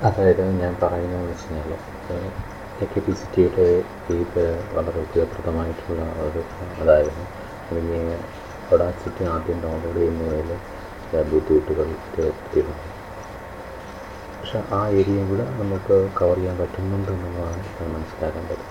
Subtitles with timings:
[0.00, 1.70] അതായത് ഞാൻ പറയുന്നതെന്ന് വെച്ച് കഴിഞ്ഞാൽ
[2.78, 3.66] എ കെ പി സി ടിയുടെ
[4.14, 4.42] ഇത്
[4.74, 6.40] വളരെ ഉപയോഗപ്രദമായിട്ടുള്ള ഒരു
[6.74, 7.24] അതായിരുന്നു.
[7.70, 8.00] എനിക്ക്
[8.70, 10.50] ഒഡാസിറ്റി ആദ്യം ഡൗൺലോഡ് ചെയ്യുന്നതിൽ
[11.32, 11.88] ബുദ്ധിമുട്ടുകൾ
[12.26, 12.84] എത്തിയിരുന്നു
[14.40, 18.64] പക്ഷെ ആ ഏരിയയും കൂടെ നമുക്ക് കവർ ചെയ്യാൻ പറ്റുന്നുണ്ട് എന്നുള്ളതാണ് ഇപ്പോൾ മനസ്സിലാക്കേണ്ടത്